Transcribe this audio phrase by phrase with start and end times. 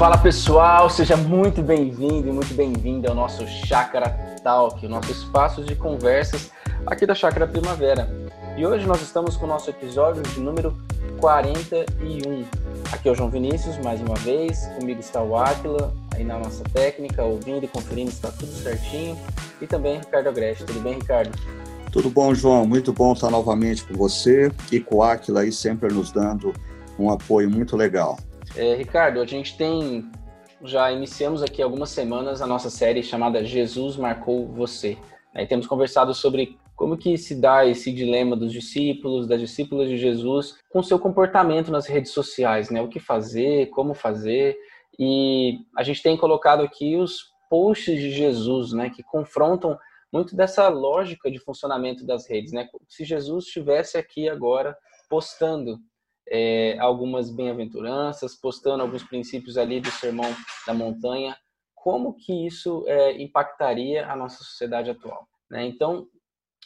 [0.00, 4.08] Fala pessoal, seja muito bem-vindo e muito bem-vinda ao nosso Chácara
[4.42, 6.50] Talk, o nosso espaço de conversas
[6.86, 8.08] aqui da Chácara Primavera.
[8.56, 10.74] E hoje nós estamos com o nosso episódio de número
[11.20, 12.46] 41.
[12.90, 16.64] Aqui é o João Vinícius, mais uma vez, comigo está o Áquila, aí na nossa
[16.72, 19.18] técnica, ouvindo e conferindo se está tudo certinho,
[19.60, 20.64] e também Ricardo Agreste.
[20.64, 21.38] Tudo bem, Ricardo?
[21.92, 22.66] Tudo bom, João?
[22.66, 26.54] Muito bom estar novamente com você e com o Áquila aí sempre nos dando
[26.98, 28.16] um apoio muito legal.
[28.56, 30.10] É, Ricardo, a gente tem
[30.62, 34.98] já iniciamos aqui algumas semanas a nossa série chamada Jesus marcou você.
[35.34, 39.96] Aí temos conversado sobre como que se dá esse dilema dos discípulos, das discípulas de
[39.96, 42.82] Jesus, com seu comportamento nas redes sociais, né?
[42.82, 44.58] O que fazer, como fazer.
[44.98, 49.76] E a gente tem colocado aqui os posts de Jesus, né, que confrontam
[50.12, 52.68] muito dessa lógica de funcionamento das redes, né?
[52.88, 54.76] Se Jesus estivesse aqui agora
[55.08, 55.78] postando
[56.30, 60.34] é, algumas bem-aventuranças, postando alguns princípios ali do Sermão
[60.66, 61.36] da Montanha,
[61.74, 65.26] como que isso é, impactaria a nossa sociedade atual?
[65.50, 65.66] Né?
[65.66, 66.06] Então,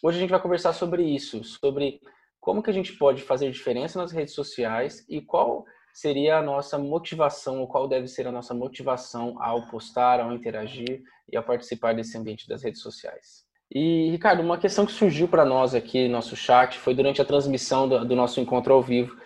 [0.03, 2.01] hoje a gente vai conversar sobre isso, sobre
[2.41, 6.77] como que a gente pode fazer diferença nas redes sociais e qual seria a nossa
[6.77, 11.95] motivação, ou qual deve ser a nossa motivação ao postar, ao interagir e a participar
[11.95, 13.45] desse ambiente das redes sociais.
[13.73, 17.25] E, Ricardo, uma questão que surgiu para nós aqui no nosso chat foi durante a
[17.25, 19.17] transmissão do, do nosso encontro ao vivo,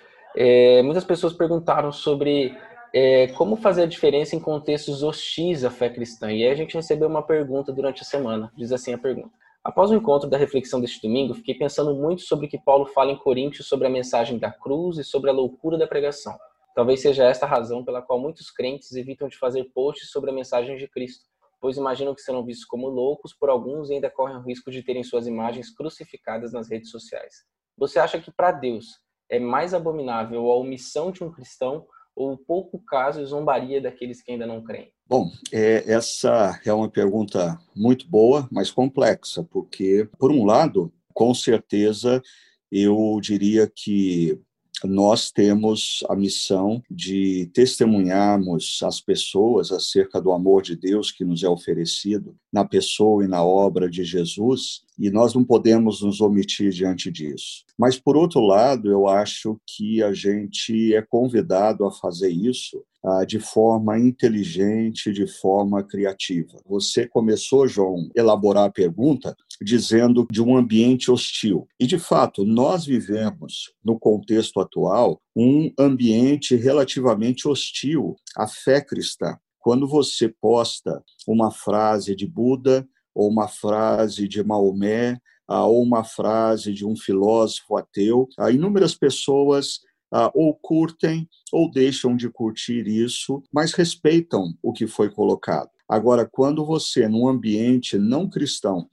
[0.41, 2.57] é, muitas pessoas perguntaram sobre
[2.95, 6.31] é, como fazer a diferença em contextos hostis à fé cristã.
[6.31, 8.53] E aí a gente recebeu uma pergunta durante a semana.
[8.57, 9.31] Diz assim a pergunta.
[9.65, 13.11] Após o encontro da reflexão deste domingo, fiquei pensando muito sobre o que Paulo fala
[13.11, 16.39] em Coríntios sobre a mensagem da cruz e sobre a loucura da pregação.
[16.73, 20.33] Talvez seja esta a razão pela qual muitos crentes evitam de fazer posts sobre a
[20.33, 21.25] mensagem de Cristo,
[21.61, 24.85] pois imaginam que serão vistos como loucos por alguns e ainda correm o risco de
[24.85, 27.43] terem suas imagens crucificadas nas redes sociais.
[27.77, 29.01] Você acha que para Deus
[29.31, 34.33] é mais abominável a omissão de um cristão ou pouco caso e zombaria daqueles que
[34.33, 34.93] ainda não creem?
[35.07, 41.33] Bom, é, essa é uma pergunta muito boa, mas complexa, porque, por um lado, com
[41.33, 42.21] certeza,
[42.71, 44.39] eu diria que
[44.85, 51.43] nós temos a missão de testemunharmos as pessoas acerca do amor de Deus que nos
[51.43, 56.71] é oferecido na pessoa e na obra de Jesus, e nós não podemos nos omitir
[56.71, 57.65] diante disso.
[57.77, 62.83] Mas, por outro lado, eu acho que a gente é convidado a fazer isso
[63.27, 66.59] de forma inteligente, de forma criativa.
[66.67, 71.67] Você começou, João, a elaborar a pergunta dizendo de um ambiente hostil.
[71.79, 79.37] E, de fato, nós vivemos, no contexto atual, um ambiente relativamente hostil à fé cristã.
[79.59, 86.05] Quando você posta uma frase de Buda ou uma frase de Maomé, ah, ou uma
[86.05, 89.81] frase de um filósofo ateu, ah, inúmeras pessoas
[90.13, 95.71] ah, ou curtem ou deixam de curtir isso, mas respeitam o que foi colocado.
[95.89, 98.89] Agora, quando você, num ambiente não cristão,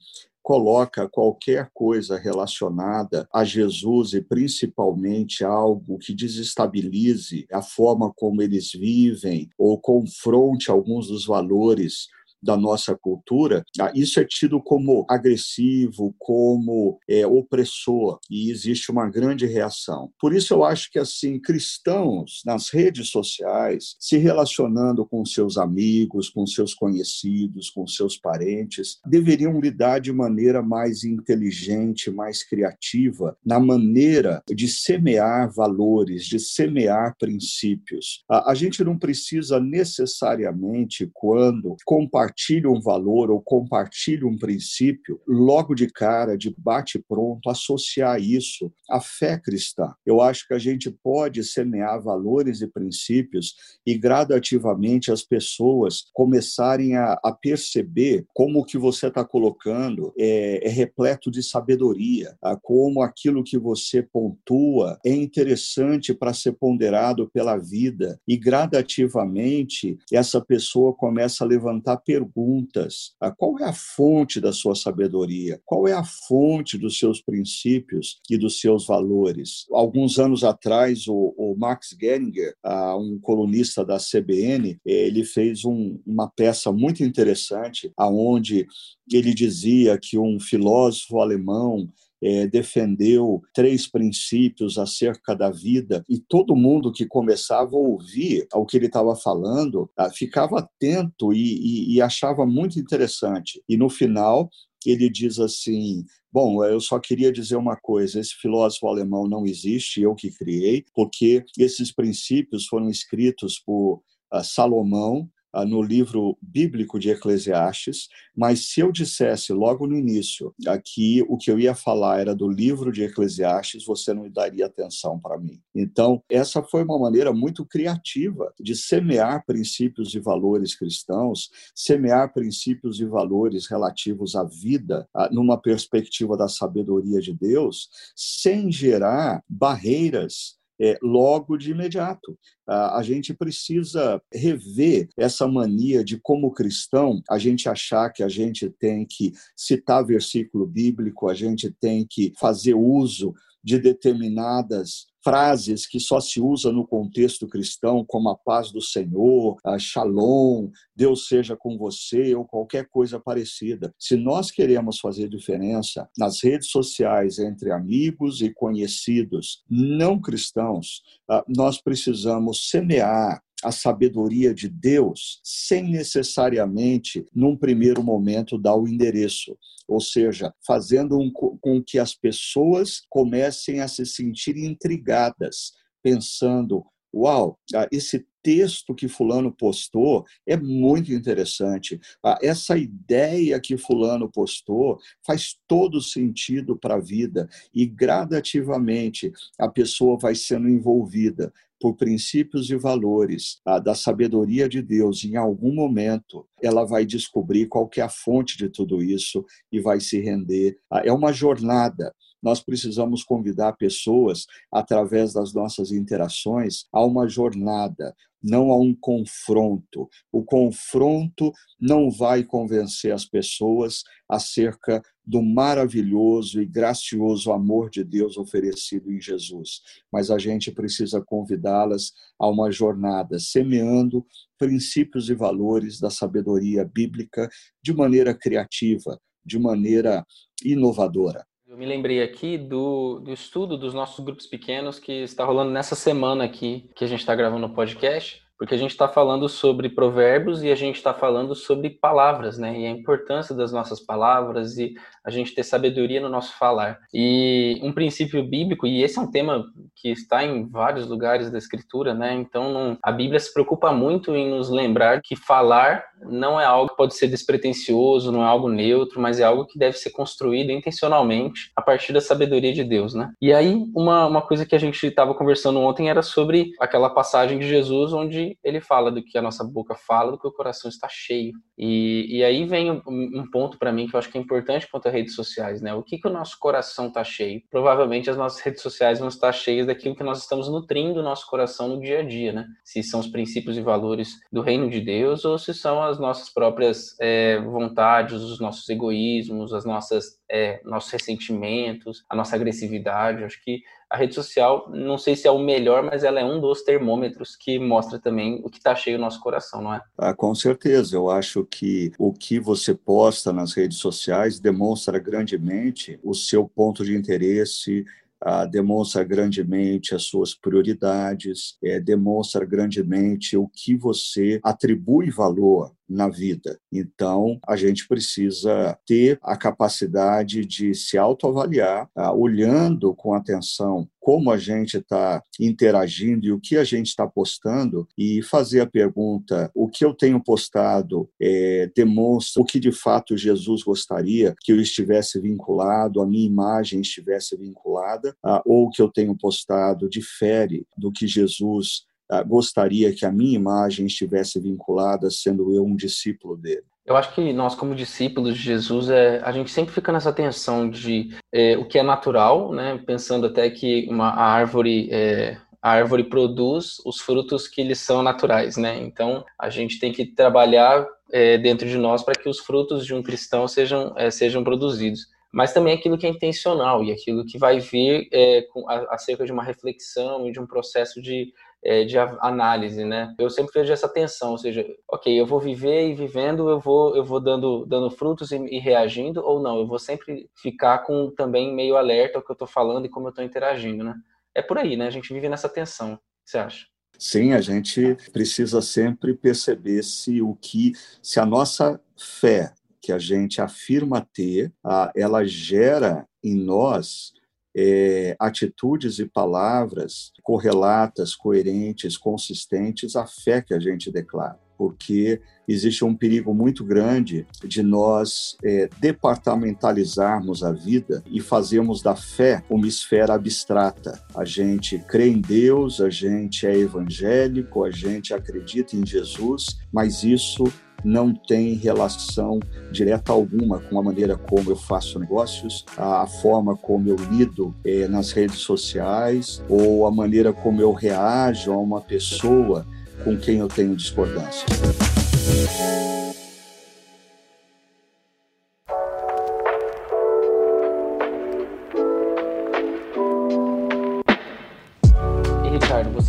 [0.46, 8.70] coloca qualquer coisa relacionada a Jesus e principalmente algo que desestabilize a forma como eles
[8.70, 12.06] vivem ou confronte alguns dos valores
[12.42, 19.08] da nossa cultura, ah, isso é tido como agressivo, como é, opressor, e existe uma
[19.08, 20.10] grande reação.
[20.20, 26.28] Por isso, eu acho que, assim, cristãos nas redes sociais, se relacionando com seus amigos,
[26.28, 33.58] com seus conhecidos, com seus parentes, deveriam lidar de maneira mais inteligente, mais criativa, na
[33.58, 38.24] maneira de semear valores, de semear princípios.
[38.28, 45.20] A, a gente não precisa necessariamente, quando compartilha compartilha um valor ou compartilha um princípio,
[45.26, 49.92] logo de cara, de bate-pronto, associar isso à fé cristã.
[50.04, 53.54] Eu acho que a gente pode semear valores e princípios
[53.86, 60.66] e gradativamente as pessoas começarem a, a perceber como o que você está colocando é,
[60.66, 62.58] é, repleto de sabedoria, tá?
[62.60, 70.40] como aquilo que você pontua é interessante para ser ponderado pela vida e gradativamente essa
[70.40, 73.14] pessoa começa a levantar perguntas perguntas.
[73.20, 75.60] Ah, qual é a fonte da sua sabedoria?
[75.64, 79.66] Qual é a fonte dos seus princípios e dos seus valores?
[79.70, 86.00] Alguns anos atrás, o, o Max Geringer, ah, um colunista da CBN, ele fez um,
[86.06, 88.66] uma peça muito interessante, aonde
[89.12, 91.88] ele dizia que um filósofo alemão
[92.22, 98.64] é, defendeu três princípios acerca da vida e todo mundo que começava a ouvir o
[98.64, 103.62] que ele estava falando ah, ficava atento e, e, e achava muito interessante.
[103.68, 104.48] E no final
[104.84, 110.00] ele diz assim: Bom, eu só queria dizer uma coisa: esse filósofo alemão não existe,
[110.00, 114.02] eu que criei, porque esses princípios foram escritos por
[114.42, 121.24] Salomão ah, no livro bíblico de Eclesiastes, mas se eu dissesse logo no início aqui
[121.28, 125.38] o que eu ia falar era do livro de Eclesiastes, você não daria atenção para
[125.38, 125.60] mim.
[125.74, 133.00] Então, essa foi uma maneira muito criativa de semear princípios e valores cristãos, semear princípios
[133.00, 140.56] e valores relativos à vida, ah, numa perspectiva da sabedoria de Deus, sem gerar barreiras
[140.80, 142.38] é, logo de imediato.
[142.68, 148.68] A gente precisa rever essa mania de, como cristão, a gente achar que a gente
[148.68, 153.34] tem que citar versículo bíblico, a gente tem que fazer uso
[153.66, 159.56] de determinadas frases que só se usa no contexto cristão, como a paz do Senhor,
[159.64, 163.92] a shalom, Deus seja com você ou qualquer coisa parecida.
[163.98, 171.44] Se nós queremos fazer diferença nas redes sociais entre amigos e conhecidos não cristãos, ah,
[171.48, 179.58] nós precisamos semear a sabedoria de Deus sem necessariamente, num primeiro momento, dar o endereço.
[179.88, 187.58] Ou seja, fazendo um, com que as pessoas comecem a se sentir intrigadas, pensando: uau,
[187.74, 191.98] ah, esse texto que Fulano postou é muito interessante.
[192.22, 199.68] Ah, essa ideia que Fulano postou faz todo sentido para a vida e gradativamente a
[199.68, 206.46] pessoa vai sendo envolvida por princípios e valores da sabedoria de Deus, em algum momento
[206.62, 210.78] ela vai descobrir qual é a fonte de tudo isso e vai se render.
[211.04, 212.14] É uma jornada.
[212.42, 218.14] Nós precisamos convidar pessoas, através das nossas interações, a uma jornada,
[218.46, 220.08] não a um confronto.
[220.30, 228.36] O confronto não vai convencer as pessoas acerca do maravilhoso e gracioso amor de Deus
[228.36, 229.80] oferecido em Jesus,
[230.12, 234.24] mas a gente precisa convidá-las a uma jornada, semeando
[234.56, 237.48] princípios e valores da sabedoria bíblica
[237.82, 240.24] de maneira criativa, de maneira
[240.64, 241.44] inovadora.
[241.76, 245.94] Eu me lembrei aqui do, do estudo dos nossos grupos pequenos que está rolando nessa
[245.94, 249.88] semana aqui que a gente está gravando o podcast porque a gente está falando sobre
[249.88, 252.78] provérbios e a gente está falando sobre palavras, né?
[252.78, 254.94] E a importância das nossas palavras e
[255.24, 256.98] a gente ter sabedoria no nosso falar.
[257.12, 261.58] E um princípio bíblico, e esse é um tema que está em vários lugares da
[261.58, 262.34] Escritura, né?
[262.34, 266.90] Então não, a Bíblia se preocupa muito em nos lembrar que falar não é algo
[266.90, 270.70] que pode ser despretensioso, não é algo neutro, mas é algo que deve ser construído
[270.70, 273.32] intencionalmente a partir da sabedoria de Deus, né?
[273.40, 277.58] E aí uma, uma coisa que a gente estava conversando ontem era sobre aquela passagem
[277.58, 280.88] de Jesus onde ele fala do que a nossa boca fala, do que o coração
[280.88, 281.52] está cheio.
[281.76, 284.88] E, e aí vem um, um ponto para mim que eu acho que é importante
[284.90, 285.94] quanto a redes sociais, né?
[285.94, 287.62] O que, que o nosso coração está cheio?
[287.70, 291.46] Provavelmente as nossas redes sociais vão estar cheias daquilo que nós estamos nutrindo o nosso
[291.48, 292.66] coração no dia a dia, né?
[292.84, 296.48] Se são os princípios e valores do reino de Deus ou se são as nossas
[296.52, 303.44] próprias é, vontades, os nossos egoísmos, as nossas é, nossos ressentimentos, a nossa agressividade.
[303.44, 306.60] Acho que a rede social, não sei se é o melhor, mas ela é um
[306.60, 310.00] dos termômetros que mostra também o que está cheio no nosso coração, não é?
[310.16, 311.16] Ah, com certeza.
[311.16, 317.04] Eu acho que o que você posta nas redes sociais demonstra grandemente o seu ponto
[317.04, 318.04] de interesse,
[318.40, 326.28] ah, demonstra grandemente as suas prioridades, é, demonstra grandemente o que você atribui valor na
[326.28, 326.78] vida.
[326.92, 334.50] Então, a gente precisa ter a capacidade de se autoavaliar, ah, olhando com atenção como
[334.50, 339.70] a gente está interagindo e o que a gente está postando e fazer a pergunta:
[339.72, 344.80] o que eu tenho postado é, demonstra o que de fato Jesus gostaria que eu
[344.80, 350.84] estivesse vinculado, a minha imagem estivesse vinculada, ah, ou o que eu tenho postado difere
[350.98, 352.04] do que Jesus
[352.46, 356.84] gostaria que a minha imagem estivesse vinculada, sendo eu um discípulo dele.
[357.06, 360.90] Eu acho que nós, como discípulos de Jesus, é, a gente sempre fica nessa tensão
[360.90, 363.00] de é, o que é natural, né?
[363.06, 368.24] pensando até que uma a árvore é, a árvore produz os frutos que lhes são
[368.24, 368.98] naturais, né?
[369.00, 373.14] Então a gente tem que trabalhar é, dentro de nós para que os frutos de
[373.14, 377.56] um cristão sejam é, sejam produzidos mas também aquilo que é intencional e aquilo que
[377.56, 381.50] vai vir é, com, a, acerca de uma reflexão e de um processo de
[381.82, 383.34] é, de análise, né?
[383.38, 387.16] Eu sempre vejo essa tensão, ou seja, ok, eu vou viver e vivendo, eu vou,
[387.16, 391.30] eu vou dando, dando frutos e, e reagindo, ou não, eu vou sempre ficar com
[391.30, 394.14] também meio alerta ao que eu estou falando e como eu estou interagindo, né?
[394.54, 395.06] É por aí, né?
[395.06, 396.14] A gente vive nessa tensão.
[396.14, 396.86] O que você acha?
[397.18, 400.92] Sim, a gente precisa sempre perceber se o que,
[401.22, 404.72] se a nossa fé que a gente afirma ter,
[405.14, 407.32] ela gera em nós
[407.76, 416.04] é, atitudes e palavras correlatas, coerentes, consistentes à fé que a gente declara porque existe
[416.04, 422.86] um perigo muito grande de nós é, departamentalizarmos a vida e fazermos da fé uma
[422.86, 424.22] esfera abstrata.
[424.34, 430.22] A gente crê em Deus, a gente é evangélico, a gente acredita em Jesus, mas
[430.22, 430.64] isso
[431.06, 432.58] não tem relação
[432.90, 438.08] direta alguma com a maneira como eu faço negócios, a forma como eu lido é,
[438.08, 442.84] nas redes sociais ou a maneira como eu reajo a uma pessoa
[443.22, 444.66] com quem eu tenho discordância.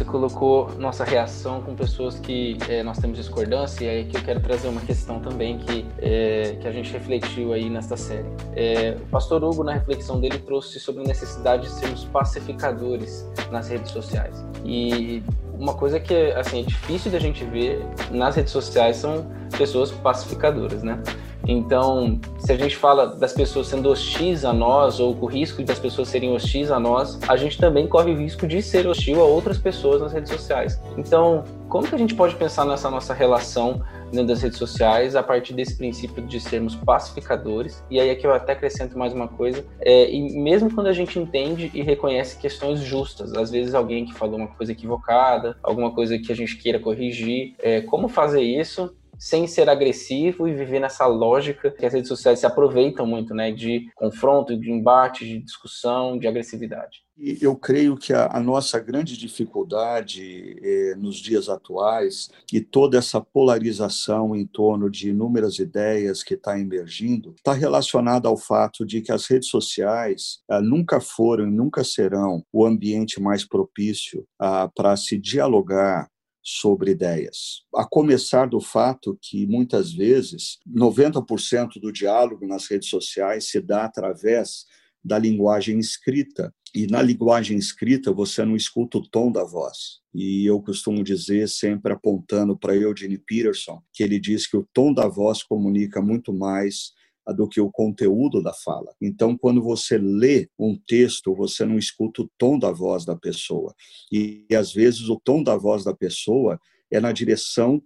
[0.08, 4.40] Colocou nossa reação com pessoas que é, nós temos discordância, e aí que eu quero
[4.40, 8.28] trazer uma questão também que, é, que a gente refletiu aí nesta série.
[8.56, 13.70] É, o pastor Hugo, na reflexão dele, trouxe sobre a necessidade de sermos pacificadores nas
[13.70, 14.44] redes sociais.
[14.66, 15.22] E
[15.54, 20.84] uma coisa que assim, é difícil da gente ver nas redes sociais são pessoas pacificadoras,
[20.84, 21.02] né?
[21.48, 25.64] Então, se a gente fala das pessoas sendo hostis a nós, ou com o risco
[25.64, 29.22] das pessoas serem hostis a nós, a gente também corre o risco de ser hostil
[29.22, 30.80] a outras pessoas nas redes sociais.
[30.98, 35.24] Então, como que a gente pode pensar nessa nossa relação dentro das redes sociais a
[35.24, 37.84] partir desse princípio de sermos pacificadores?
[37.90, 41.20] E aí aqui eu até acrescento mais uma coisa, é, e mesmo quando a gente
[41.20, 46.18] entende e reconhece questões justas, às vezes alguém que falou uma coisa equivocada, alguma coisa
[46.18, 51.06] que a gente queira corrigir, é, como fazer isso sem ser agressivo e viver nessa
[51.06, 56.18] lógica que as redes sociais se aproveitam muito, né, de confronto, de embate, de discussão,
[56.18, 57.08] de agressividade.
[57.42, 63.20] Eu creio que a, a nossa grande dificuldade eh, nos dias atuais e toda essa
[63.20, 69.12] polarização em torno de inúmeras ideias que está emergindo está relacionada ao fato de que
[69.12, 74.96] as redes sociais ah, nunca foram e nunca serão o ambiente mais propício ah, para
[74.96, 76.08] se dialogar
[76.50, 77.64] sobre ideias.
[77.76, 83.84] A começar do fato que, muitas vezes, 90% do diálogo nas redes sociais se dá
[83.84, 84.66] através
[85.04, 86.54] da linguagem escrita.
[86.74, 90.00] E na linguagem escrita você não escuta o tom da voz.
[90.14, 94.94] E eu costumo dizer, sempre apontando para Eugene Peterson, que ele diz que o tom
[94.94, 96.94] da voz comunica muito mais
[97.34, 98.94] do que o conteúdo da fala.
[99.02, 103.74] Então, quando você lê um texto, você não escuta o tom da voz da pessoa.
[104.12, 106.60] E, e às vezes o tom da voz da pessoa
[106.92, 107.82] é na direção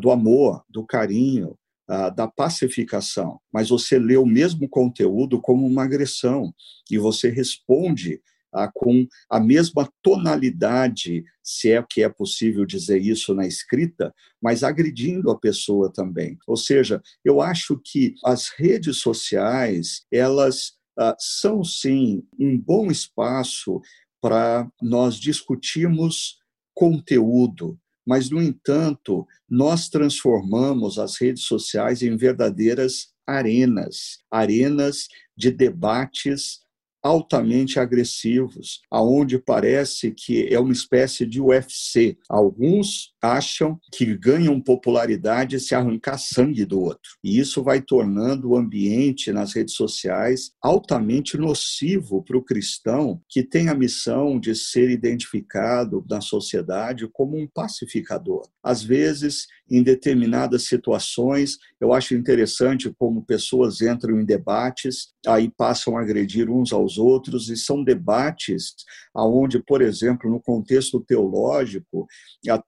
[0.00, 3.38] do amor, do carinho, da pacificação.
[3.52, 6.52] Mas você lê o mesmo conteúdo como uma agressão
[6.90, 8.20] e você responde
[8.52, 14.62] ah, com a mesma tonalidade, se é que é possível dizer isso na escrita, mas
[14.62, 16.38] agredindo a pessoa também.
[16.46, 23.80] Ou seja, eu acho que as redes sociais, elas ah, são sim um bom espaço
[24.20, 26.38] para nós discutirmos
[26.74, 36.60] conteúdo, mas, no entanto, nós transformamos as redes sociais em verdadeiras arenas arenas de debates
[37.06, 42.18] altamente agressivos, aonde parece que é uma espécie de UFC.
[42.28, 47.10] Alguns acham que ganham popularidade se arrancar sangue do outro.
[47.22, 53.42] E isso vai tornando o ambiente nas redes sociais altamente nocivo para o cristão que
[53.42, 58.48] tem a missão de ser identificado na sociedade como um pacificador.
[58.62, 65.96] Às vezes, em determinadas situações, eu acho interessante como pessoas entram em debates, aí passam
[65.96, 68.74] a agredir uns aos outros, e são debates
[69.14, 72.06] aonde, por exemplo, no contexto teológico,
[72.48, 72.58] a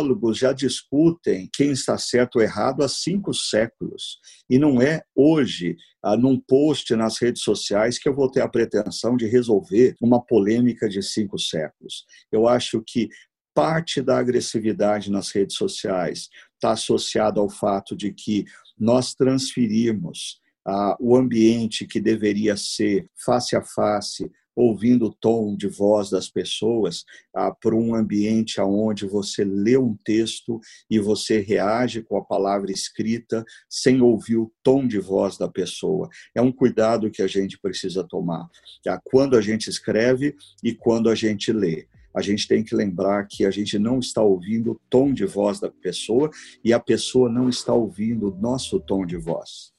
[0.00, 4.18] teólogos já discutem quem está certo ou errado há cinco séculos.
[4.48, 8.48] E não é hoje, ah, num post nas redes sociais, que eu vou ter a
[8.48, 12.04] pretensão de resolver uma polêmica de cinco séculos.
[12.32, 13.08] Eu acho que
[13.54, 18.44] parte da agressividade nas redes sociais está associada ao fato de que
[18.78, 24.30] nós transferimos ah, o ambiente que deveria ser face a face,
[24.60, 29.96] ouvindo o tom de voz das pessoas, ah, para um ambiente onde você lê um
[30.04, 35.48] texto e você reage com a palavra escrita sem ouvir o tom de voz da
[35.48, 36.08] pessoa.
[36.34, 38.48] É um cuidado que a gente precisa tomar.
[38.86, 43.26] Ah, quando a gente escreve e quando a gente lê a gente tem que lembrar
[43.26, 46.30] que a gente não está ouvindo o tom de voz da pessoa
[46.64, 49.72] e a pessoa não está ouvindo o nosso tom de voz.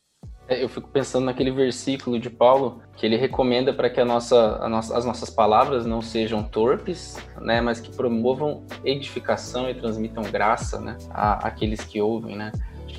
[0.51, 4.57] É, eu fico pensando naquele versículo de Paulo que ele recomenda para que a nossa,
[4.61, 10.21] a nossa, as nossas palavras não sejam torpes, né, mas que promovam edificação e transmitam
[10.23, 12.51] graça, né, àqueles que ouvem, né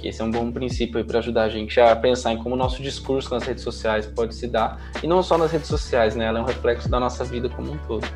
[0.02, 2.58] que esse é um bom princípio para ajudar a gente a pensar em como o
[2.58, 6.24] nosso discurso nas redes sociais pode se dar, e não só nas redes sociais, né?
[6.24, 8.06] Ela é um reflexo da nossa vida como um todo.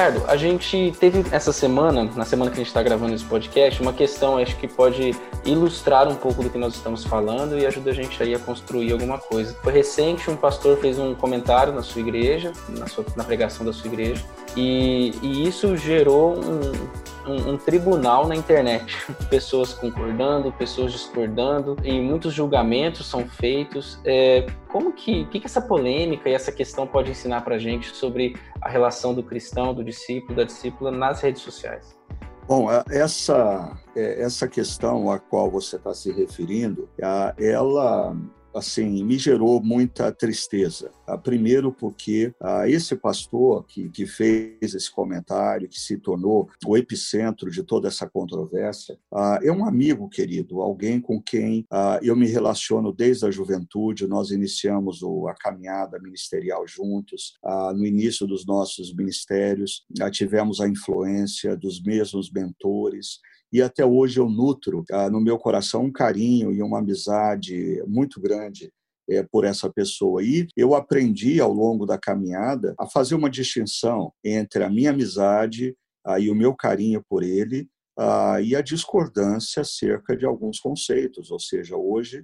[0.00, 3.82] Ricardo, a gente teve essa semana, na semana que a gente está gravando esse podcast,
[3.82, 5.14] uma questão acho que pode
[5.44, 8.92] ilustrar um pouco do que nós estamos falando e ajuda a gente aí a construir
[8.92, 9.54] alguma coisa.
[9.62, 13.74] Foi recente, um pastor fez um comentário na sua igreja, na, sua, na pregação da
[13.74, 14.24] sua igreja,
[14.56, 18.96] e, e isso gerou um, um, um, tribunal na internet.
[19.28, 23.98] Pessoas concordando, pessoas discordando, e muitos julgamentos são feitos.
[24.04, 27.94] É, como que, que, que essa polêmica e essa questão pode ensinar para a gente
[27.94, 31.98] sobre a relação do cristão, do discípulo, da discípula nas redes sociais?
[32.46, 36.88] Bom, essa, é, essa questão a qual você está se referindo,
[37.38, 38.16] ela
[38.54, 40.90] assim, me gerou muita tristeza.
[41.06, 46.76] Ah, primeiro porque ah, esse pastor que, que fez esse comentário, que se tornou o
[46.76, 51.66] epicentro de toda essa controvérsia, ah, é um amigo querido, alguém com quem
[52.02, 54.06] eu me relaciono desde a juventude.
[54.06, 57.38] Nós iniciamos a caminhada ministerial juntos.
[57.74, 63.20] no início dos nossos ministérios, tivemos a influência dos mesmos mentores
[63.52, 68.20] e até hoje eu nutro ah, no meu coração um carinho e uma amizade muito
[68.20, 68.72] grande
[69.08, 70.22] é, por essa pessoa.
[70.22, 75.76] E eu aprendi ao longo da caminhada a fazer uma distinção entre a minha amizade
[76.04, 81.30] ah, e o meu carinho por ele ah, e a discordância acerca de alguns conceitos.
[81.30, 82.22] Ou seja, hoje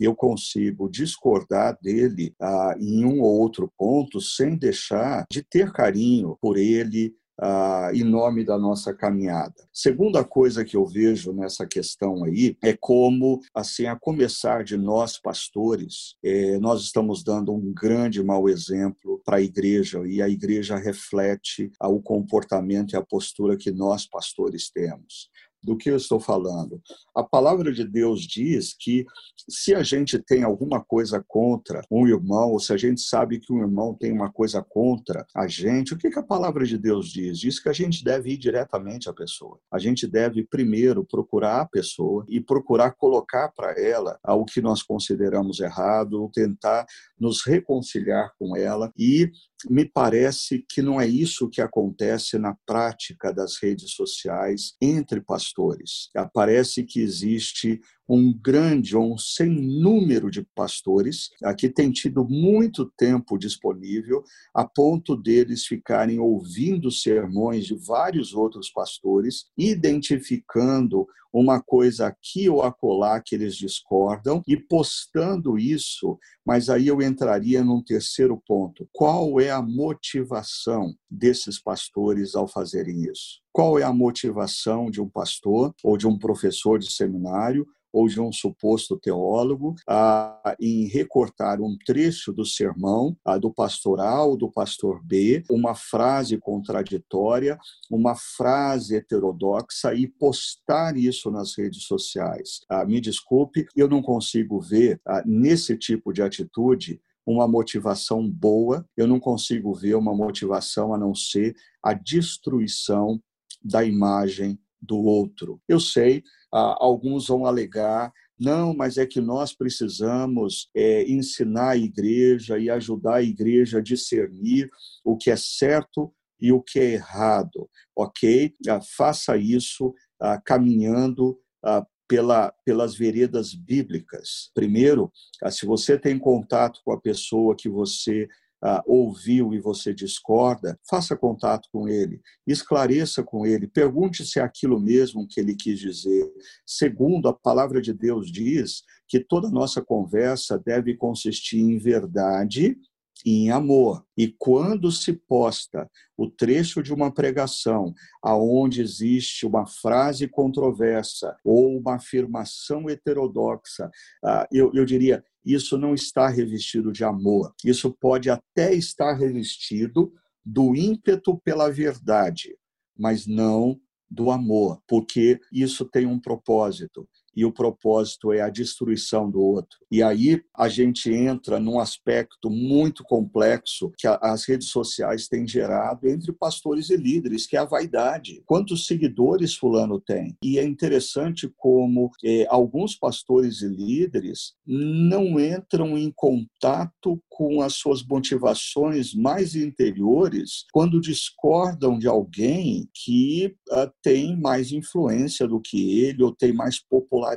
[0.00, 6.38] eu consigo discordar dele ah, em um ou outro ponto sem deixar de ter carinho
[6.40, 9.54] por ele, ah, em nome da nossa caminhada.
[9.72, 15.20] Segunda coisa que eu vejo nessa questão aí é como, assim, a começar de nós
[15.20, 20.76] pastores, é, nós estamos dando um grande mau exemplo para a igreja e a igreja
[20.76, 25.30] reflete o comportamento e a postura que nós pastores temos
[25.62, 26.80] do que eu estou falando.
[27.14, 29.04] A palavra de Deus diz que
[29.48, 33.52] se a gente tem alguma coisa contra um irmão, ou se a gente sabe que
[33.52, 37.08] um irmão tem uma coisa contra a gente, o que, que a palavra de Deus
[37.10, 37.38] diz?
[37.38, 39.58] Diz que a gente deve ir diretamente à pessoa.
[39.70, 44.82] A gente deve primeiro procurar a pessoa e procurar colocar para ela o que nós
[44.82, 46.86] consideramos errado, tentar
[47.18, 49.30] nos reconciliar com ela e
[49.68, 56.10] me parece que não é isso que acontece na prática das redes sociais entre pastores.
[56.32, 62.86] Parece que existe um grande ou um sem número de pastores que tem tido muito
[62.96, 72.06] tempo disponível a ponto deles ficarem ouvindo sermões de vários outros pastores, identificando uma coisa
[72.06, 78.42] aqui ou acolá que eles discordam e postando isso, mas aí eu entraria num terceiro
[78.46, 78.88] ponto.
[78.92, 83.40] Qual é a motivação desses pastores ao fazerem isso?
[83.52, 88.20] Qual é a motivação de um pastor ou de um professor de seminário ou de
[88.20, 94.36] um suposto teólogo ah, em recortar um trecho do sermão ah, do pastor A ou
[94.36, 97.58] do pastor B, uma frase contraditória,
[97.90, 102.60] uma frase heterodoxa e postar isso nas redes sociais.
[102.68, 109.06] Ah, me desculpe, eu não consigo ver nesse tipo de atitude uma motivação boa, eu
[109.06, 113.20] não consigo ver uma motivação a não ser a destruição
[113.62, 115.60] da imagem do outro.
[115.68, 122.56] Eu sei alguns vão alegar não, mas é que nós precisamos é, ensinar a igreja
[122.58, 124.70] e ajudar a igreja a discernir
[125.04, 128.52] o que é certo e o que é errado, ok?
[128.68, 134.52] Ah, faça isso ah, caminhando ah, pela, pelas veredas bíblicas.
[134.54, 135.10] Primeiro,
[135.42, 138.28] ah, se você tem contato com a pessoa que você
[138.62, 144.42] ah, ouviu e você discorda, faça contato com ele, esclareça com ele, pergunte se é
[144.42, 146.28] aquilo mesmo que ele quis dizer.
[146.66, 152.76] Segundo, a palavra de Deus diz que toda nossa conversa deve consistir em verdade
[153.24, 154.04] em amor.
[154.16, 161.76] E quando se posta o trecho de uma pregação aonde existe uma frase controversa ou
[161.78, 163.90] uma afirmação heterodoxa,
[164.24, 167.54] ah, eu, eu diria, isso não está revestido de amor.
[167.64, 170.12] Isso pode até estar revestido
[170.44, 172.56] do ímpeto pela verdade,
[172.96, 177.08] mas não do amor, porque isso tem um propósito.
[177.38, 179.78] E o propósito é a destruição do outro.
[179.88, 186.08] E aí a gente entra num aspecto muito complexo que as redes sociais têm gerado
[186.08, 188.42] entre pastores e líderes, que é a vaidade.
[188.44, 190.36] Quantos seguidores fulano tem?
[190.42, 197.74] E é interessante como é, alguns pastores e líderes não entram em contato com as
[197.74, 206.00] suas motivações mais interiores quando discordam de alguém que uh, tem mais influência do que
[206.00, 207.27] ele ou tem mais popularidade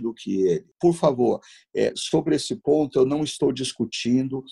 [0.00, 0.66] do que ele.
[0.80, 1.40] Por favor,
[1.74, 4.44] é, sobre esse ponto, eu não estou discutindo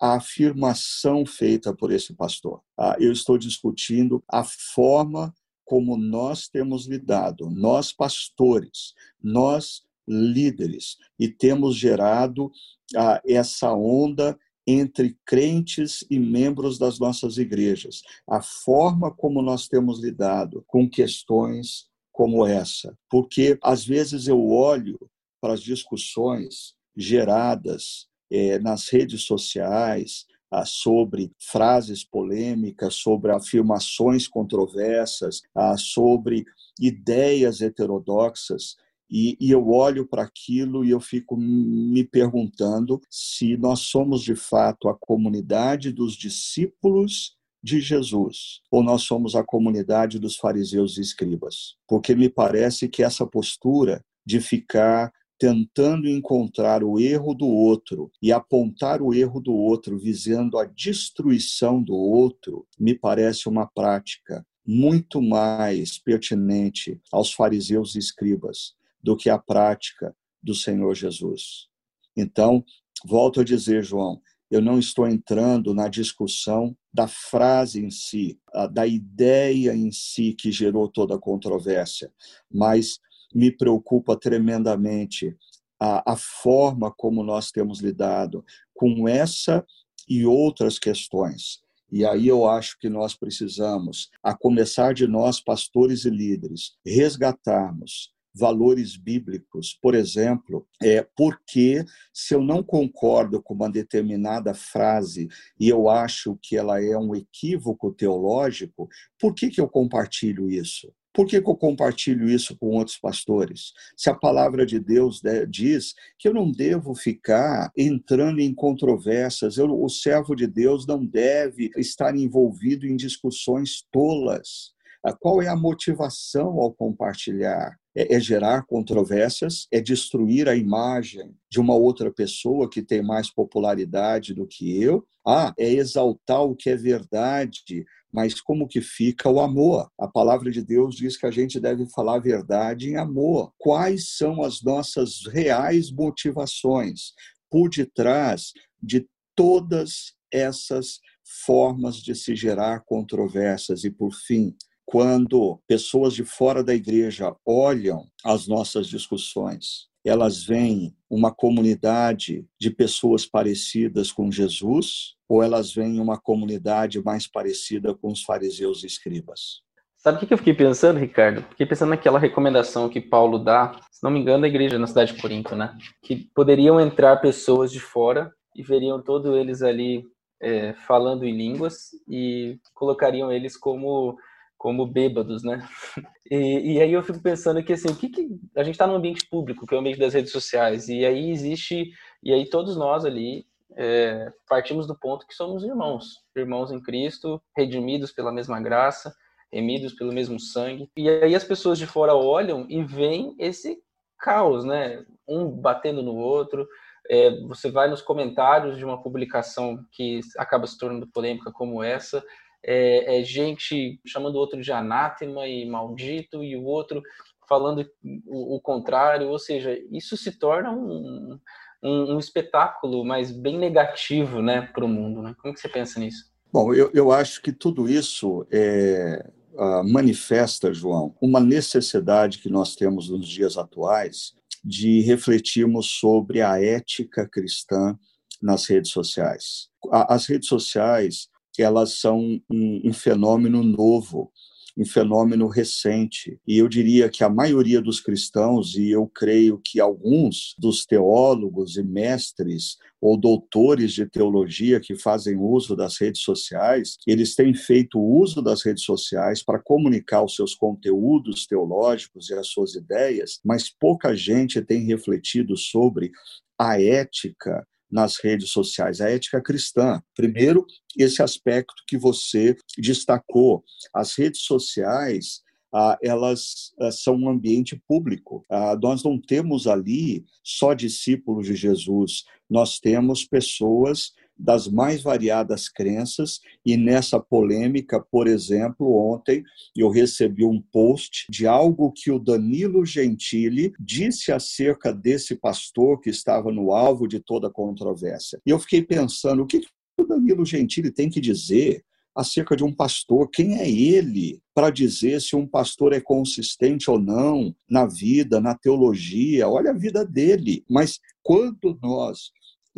[0.00, 2.62] a afirmação feita por esse pastor.
[2.78, 11.28] Ah, eu estou discutindo a forma como nós temos lidado, nós pastores, nós líderes, e
[11.28, 12.50] temos gerado
[12.96, 18.02] ah, essa onda entre crentes e membros das nossas igrejas.
[18.28, 21.89] A forma como nós temos lidado com questões
[22.20, 22.94] como essa.
[23.08, 24.98] Porque, às vezes, eu olho
[25.40, 35.40] para as discussões geradas é, nas redes sociais ah, sobre frases polêmicas, sobre afirmações controversas,
[35.54, 36.44] ah, sobre
[36.78, 38.76] ideias heterodoxas.
[39.10, 44.36] E, e, eu olho para aquilo e eu fico me perguntando se nós somos de
[44.36, 51.00] fato a comunidade dos discípulos de Jesus ou nós somos a comunidade dos fariseus e
[51.00, 51.76] escribas.
[51.86, 58.30] Porque me parece que essa postura de ficar tentando encontrar o erro do outro e
[58.30, 65.22] apontar o erro do outro visando a destruição do outro, me parece uma prática muito
[65.22, 71.68] mais pertinente aos fariseus e escribas do que a prática do Senhor Jesus.
[72.14, 72.62] Então,
[73.04, 78.38] volto a dizer, João, eu não estou entrando na discussão da frase em si,
[78.72, 82.12] da ideia em si que gerou toda a controvérsia,
[82.50, 82.98] mas
[83.32, 85.36] me preocupa tremendamente
[85.78, 89.64] a, a forma como nós temos lidado com essa
[90.08, 91.62] e outras questões.
[91.92, 98.12] E aí eu acho que nós precisamos, a começar de nós, pastores e líderes, resgatarmos
[98.34, 99.78] valores bíblicos.
[99.80, 106.38] Por exemplo, é porque se eu não concordo com uma determinada frase e eu acho
[106.42, 108.88] que ela é um equívoco teológico,
[109.18, 110.92] por que, que eu compartilho isso?
[111.12, 113.72] Por que, que, eu compartilho isso com outros pastores?
[113.96, 119.66] Se a palavra de Deus diz que eu não devo ficar entrando em controvérsias, eu,
[119.70, 124.72] o servo de Deus não deve estar envolvido em discussões tolas.
[125.02, 127.76] Ah, qual é a motivação ao compartilhar?
[127.92, 133.28] É, é, gerar controvérsias, é destruir a imagem de uma outra pessoa que tem mais
[133.28, 135.04] popularidade do que eu.
[135.26, 139.90] Ah, é exaltar o que é verdade, mas como que fica o amor?
[139.98, 143.52] A palavra de Deus diz que a gente deve falar a verdade em amor.
[143.58, 147.12] Quais são as nossas reais motivações
[147.50, 151.00] por detrás de todas essas
[151.44, 153.82] formas de se gerar controvérsias?
[153.82, 154.54] E, por fim,
[154.90, 162.70] quando pessoas de fora da igreja olham as nossas discussões, elas veem uma comunidade de
[162.72, 168.88] pessoas parecidas com Jesus ou elas veem uma comunidade mais parecida com os fariseus e
[168.88, 169.60] escribas?
[169.96, 171.44] Sabe o que eu fiquei pensando, Ricardo?
[171.50, 175.14] Fiquei pensando naquela recomendação que Paulo dá, se não me engano, da igreja na cidade
[175.14, 175.78] de Corinto, né?
[176.02, 180.04] Que poderiam entrar pessoas de fora e veriam todos eles ali
[180.42, 184.18] é, falando em línguas e colocariam eles como
[184.60, 185.66] como bêbados, né?
[186.32, 188.94] E, e, aí eu fico pensando que assim, o que, que a gente está no
[188.94, 191.90] ambiente público, que é o ambiente das redes sociais, e aí existe,
[192.22, 193.44] e aí todos nós ali
[193.76, 199.12] é, partimos do ponto que somos irmãos, irmãos em Cristo, redimidos pela mesma graça,
[199.52, 200.88] remidos pelo mesmo sangue.
[200.96, 203.82] E aí as pessoas de fora olham e veem esse
[204.20, 205.04] caos, né?
[205.26, 206.64] Um batendo no outro.
[207.10, 212.24] É, você vai nos comentários de uma publicação que acaba se tornando polêmica como essa,
[212.64, 217.02] é, é gente chamando o outro de anátema e maldito, e o outro
[217.48, 217.84] falando
[218.26, 221.36] o, o contrário, ou seja, isso se torna um,
[221.82, 225.20] um, um espetáculo, mas bem negativo né, para o mundo.
[225.20, 225.34] Né?
[225.42, 226.30] Como que você pensa nisso?
[226.52, 232.76] Bom, eu, eu acho que tudo isso é, uh, manifesta, João, uma necessidade que nós
[232.76, 234.32] temos nos dias atuais
[234.64, 237.98] de refletirmos sobre a ética cristã
[238.40, 239.68] nas redes sociais.
[239.90, 241.28] As redes sociais
[241.62, 244.32] elas são um, um fenômeno novo
[244.76, 246.38] um fenômeno recente.
[246.46, 251.76] E eu diria que a maioria dos cristãos, e eu creio que alguns dos teólogos
[251.76, 257.98] e mestres ou doutores de teologia que fazem uso das redes sociais, eles têm feito
[257.98, 263.70] uso das redes sociais para comunicar os seus conteúdos teológicos e as suas ideias, mas
[263.70, 266.10] pouca gente tem refletido sobre
[266.58, 270.02] a ética nas redes sociais, a ética cristã.
[270.14, 273.64] Primeiro, esse aspecto que você destacou.
[273.92, 278.44] As redes sociais, ah, elas ah, são um ambiente público.
[278.48, 285.68] Ah, nós não temos ali só discípulos de Jesus, nós temos pessoas das mais variadas
[285.68, 289.42] crenças e nessa polêmica, por exemplo, ontem
[289.76, 296.10] eu recebi um post de algo que o Danilo Gentili disse acerca desse pastor que
[296.10, 298.40] estava no alvo de toda a controvérsia.
[298.46, 299.60] E eu fiquei pensando, o que
[299.98, 303.28] o Danilo Gentili tem que dizer acerca de um pastor.
[303.30, 308.54] Quem é ele para dizer se um pastor é consistente ou não na vida, na
[308.54, 309.48] teologia?
[309.48, 310.64] Olha a vida dele.
[310.68, 312.30] Mas quando nós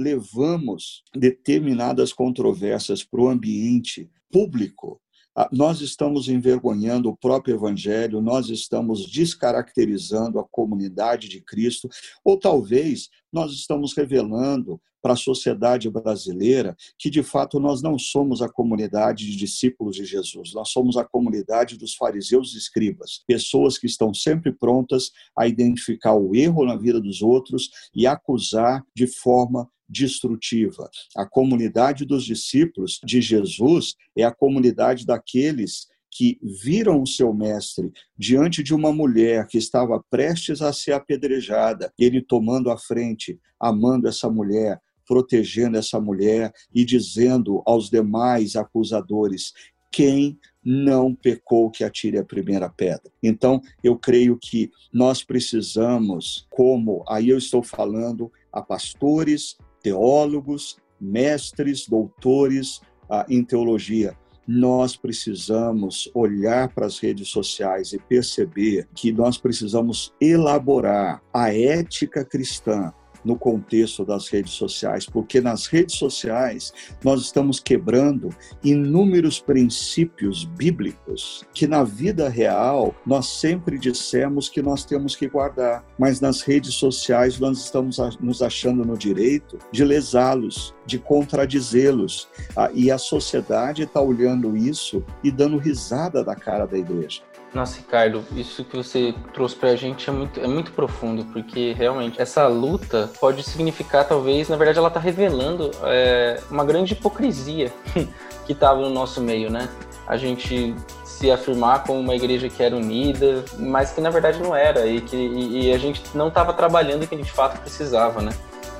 [0.02, 5.00] levamos determinadas controvérsias para o ambiente público,
[5.34, 11.88] ah, nós estamos envergonhando o próprio Evangelho, nós estamos descaracterizando a comunidade de Cristo,
[12.22, 18.42] ou talvez nós estamos revelando para a sociedade brasileira que, de fato, nós não somos
[18.42, 23.78] a comunidade de discípulos de Jesus, nós somos a comunidade dos fariseus e escribas, pessoas
[23.78, 29.06] que estão sempre prontas a identificar o erro na vida dos outros e acusar de
[29.06, 30.90] forma destrutiva.
[31.14, 37.90] A comunidade dos discípulos de Jesus é a comunidade daqueles que viram o seu mestre
[38.16, 44.08] diante de uma mulher que estava prestes a ser apedrejada, ele tomando a frente, amando
[44.08, 49.52] essa mulher, protegendo essa mulher e dizendo aos demais acusadores:
[49.90, 53.10] quem não pecou que atire a primeira pedra.
[53.22, 61.86] Então, eu creio que nós precisamos, como aí eu estou falando a pastores, teólogos, mestres,
[61.86, 64.16] doutores ah, em teologia.
[64.46, 72.24] Nós precisamos olhar para as redes sociais e perceber que nós precisamos elaborar a ética
[72.24, 72.92] cristã
[73.24, 76.72] no contexto das redes sociais, porque nas redes sociais
[77.04, 78.30] nós estamos quebrando
[78.62, 85.84] inúmeros princípios bíblicos que na vida real nós sempre dissemos que nós temos que guardar,
[85.98, 92.70] mas nas redes sociais nós estamos nos achando no direito de lesá-los, de contradizê-los, ah,
[92.74, 97.22] e a sociedade está olhando isso e dando risada da cara da igreja.
[97.54, 102.20] Nossa, Ricardo, isso que você trouxe pra gente é muito, é muito profundo, porque realmente
[102.20, 107.70] essa luta pode significar, talvez, na verdade, ela tá revelando é, uma grande hipocrisia
[108.46, 109.68] que estava no nosso meio, né?
[110.06, 114.56] A gente se afirmar como uma igreja que era unida, mas que na verdade não
[114.56, 117.32] era, e que e, e a gente não estava trabalhando o que a gente de
[117.32, 118.32] fato precisava, né?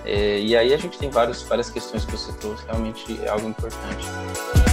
[0.05, 3.49] É, e aí a gente tem vários, várias questões que você trouxe, realmente é algo
[3.49, 4.72] importante.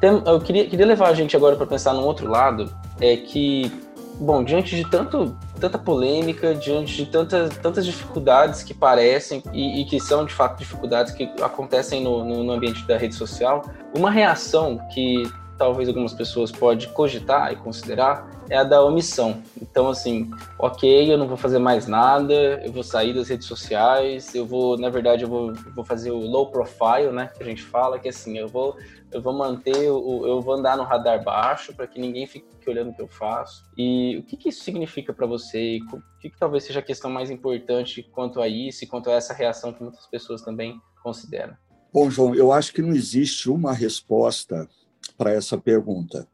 [0.00, 3.72] Eu queria, queria levar a gente agora para pensar num outro lado, é que,
[4.20, 9.84] bom, diante de tanto, tanta polêmica, diante de tantas, tantas dificuldades que parecem e, e
[9.84, 13.64] que são de fato dificuldades que acontecem no, no, no ambiente da rede social,
[13.96, 15.24] uma reação que
[15.58, 19.42] talvez algumas pessoas podem cogitar e considerar é a da omissão.
[19.60, 22.32] Então, assim, ok, eu não vou fazer mais nada,
[22.64, 26.18] eu vou sair das redes sociais, eu vou, na verdade, eu vou, vou fazer o
[26.18, 28.76] low profile, né, que a gente fala, que assim, eu vou,
[29.12, 32.90] eu vou manter, o, eu vou andar no radar baixo para que ninguém fique olhando
[32.90, 33.64] o que eu faço.
[33.76, 35.80] E o que, que isso significa para você?
[35.92, 39.14] O que, que talvez seja a questão mais importante quanto a isso e quanto a
[39.14, 41.54] essa reação que muitas pessoas também consideram?
[41.92, 44.68] Bom, João, eu acho que não existe uma resposta
[45.18, 46.28] para essa pergunta,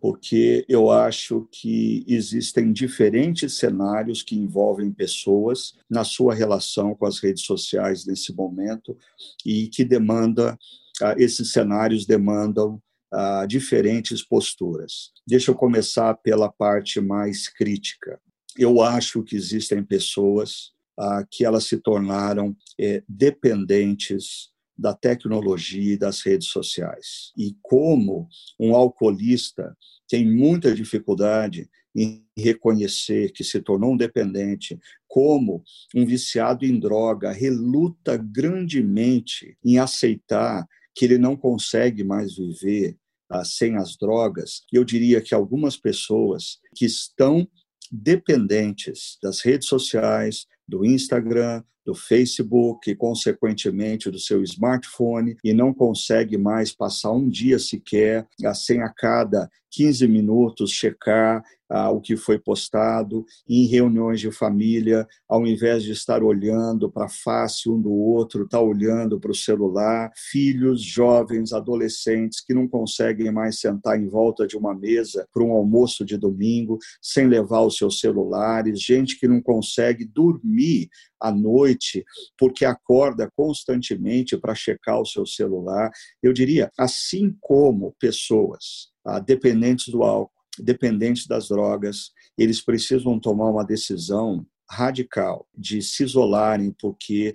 [0.00, 7.18] porque eu acho que existem diferentes cenários que envolvem pessoas na sua relação com as
[7.18, 8.96] redes sociais nesse momento
[9.44, 10.56] e que demanda
[11.02, 12.80] ah, esses cenários demandam
[13.12, 15.10] ah, diferentes posturas.
[15.26, 18.20] Deixa eu começar pela parte mais crítica.
[18.56, 25.98] Eu acho que existem pessoas ah, que elas se tornaram eh, dependentes da tecnologia e
[25.98, 27.32] das redes sociais.
[27.36, 28.28] E como
[28.60, 29.76] um alcoolista
[30.08, 35.64] tem muita dificuldade em reconhecer que se tornou um dependente, como
[35.94, 42.96] um viciado em droga reluta grandemente em aceitar que ele não consegue mais viver
[43.28, 44.62] ah, sem as drogas.
[44.72, 47.48] Eu diria que algumas pessoas que estão
[47.90, 56.36] dependentes das redes sociais, do Instagram, do Facebook consequentemente, do seu smartphone e não consegue
[56.36, 62.38] mais passar um dia sequer sem a cada 15 minutos checar ah, o que foi
[62.38, 67.92] postado em reuniões de família, ao invés de estar olhando para a face um do
[67.92, 70.10] outro, está olhando para o celular.
[70.16, 75.52] Filhos, jovens, adolescentes que não conseguem mais sentar em volta de uma mesa para um
[75.52, 80.88] almoço de domingo sem levar os seus celulares, gente que não consegue dormir
[81.20, 82.04] à noite
[82.38, 85.90] porque acorda constantemente para checar o seu celular.
[86.22, 93.50] Eu diria, assim como pessoas ah, dependentes do álcool, dependentes das drogas, eles precisam tomar
[93.50, 97.32] uma decisão radical de se isolarem porque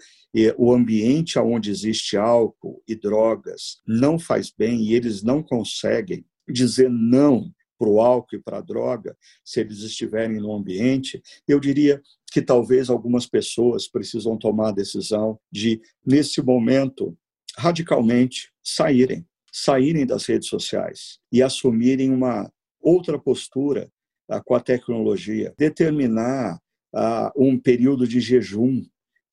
[0.57, 6.89] o ambiente onde existe álcool e drogas não faz bem e eles não conseguem dizer
[6.89, 12.01] não para o álcool e para a droga se eles estiverem no ambiente, eu diria
[12.31, 17.17] que talvez algumas pessoas precisam tomar a decisão de, nesse momento,
[17.57, 22.51] radicalmente saírem, saírem das redes sociais e assumirem uma
[22.83, 23.89] outra postura
[24.29, 26.59] ah, com a tecnologia, determinar
[26.93, 28.83] ah, um período de jejum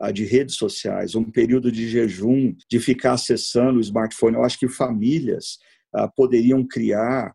[0.00, 4.36] ah, de redes sociais, um período de jejum de ficar acessando o smartphone.
[4.36, 5.58] Eu acho que famílias
[6.14, 7.34] poderiam criar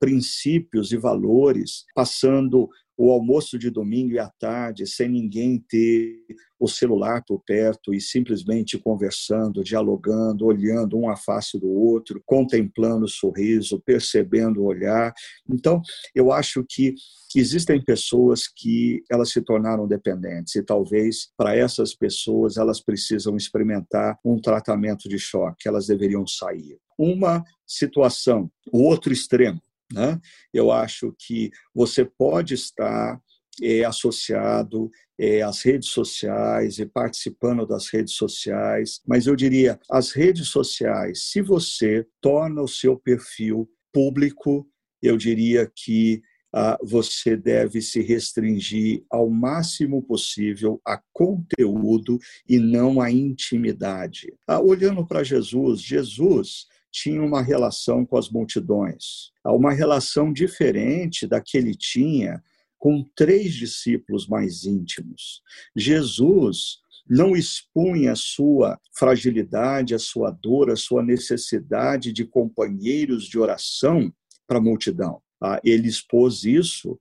[0.00, 6.16] princípios e valores, passando o almoço de domingo e à tarde, sem ninguém ter
[6.58, 13.04] o celular por perto e simplesmente conversando, dialogando, olhando um a face do outro, contemplando
[13.04, 15.12] o sorriso, percebendo o olhar.
[15.48, 15.82] Então,
[16.14, 16.94] eu acho que
[17.34, 24.18] existem pessoas que elas se tornaram dependentes e talvez para essas pessoas elas precisam experimentar
[24.24, 26.78] um tratamento de choque, elas deveriam sair.
[26.96, 29.60] Uma situação, o outro extremo,
[29.94, 30.20] né?
[30.52, 33.20] Eu acho que você pode estar
[33.62, 40.10] é, associado é, às redes sociais e participando das redes sociais, mas eu diria, as
[40.12, 44.66] redes sociais, se você torna o seu perfil público,
[45.00, 46.20] eu diria que
[46.56, 52.16] ah, você deve se restringir ao máximo possível a conteúdo
[52.48, 54.32] e não a intimidade.
[54.46, 61.40] Ah, olhando para Jesus, Jesus tinha uma relação com as multidões, uma relação diferente da
[61.40, 62.40] que ele tinha
[62.78, 65.42] com três discípulos mais íntimos.
[65.74, 66.78] Jesus
[67.10, 74.14] não expunha a sua fragilidade, a sua dor, a sua necessidade de companheiros de oração
[74.46, 75.20] para a multidão.
[75.42, 76.96] Ah, ele expôs isso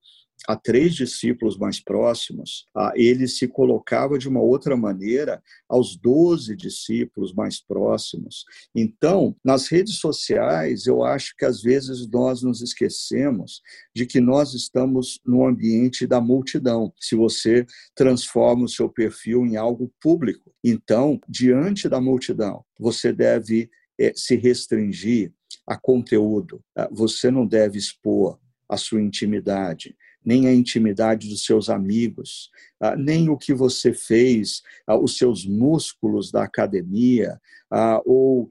[0.48, 7.34] a três discípulos mais próximos, ele se colocava de uma outra maneira aos doze discípulos
[7.34, 8.44] mais próximos.
[8.76, 13.62] Então, nas redes sociais, eu acho que às vezes nós nos esquecemos
[13.96, 16.94] de que nós estamos no ambiente da multidão.
[17.00, 17.66] Se você
[17.96, 23.70] transforma o seu perfil em algo público, então, diante da multidão, você deve
[24.00, 25.32] é, se restringir
[25.66, 26.62] a conteúdo.
[26.92, 33.30] Você não deve expor a sua intimidade nem a intimidade dos seus amigos, ah, nem
[33.30, 37.40] o que você fez, ah, os seus músculos da academia,
[37.72, 38.50] ah, ou